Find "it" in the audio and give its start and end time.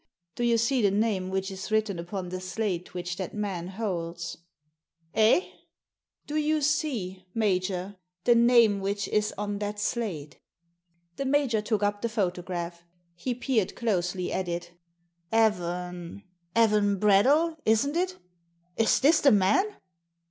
14.47-14.71, 17.95-18.17